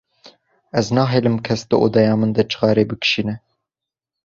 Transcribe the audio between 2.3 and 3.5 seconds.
de çixareyê bikişîne.